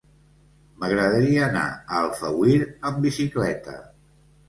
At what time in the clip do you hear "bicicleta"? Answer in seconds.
3.09-3.81